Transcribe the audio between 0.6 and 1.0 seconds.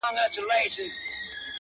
شپه مي،